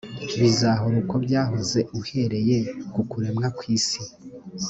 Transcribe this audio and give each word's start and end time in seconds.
bizahora 0.39 0.95
uko 1.03 1.15
byahoze 1.25 1.79
uhereye 1.99 2.57
ku 2.93 3.01
kuremwa 3.09 3.47
kw 3.57 3.61
isi. 3.75 4.01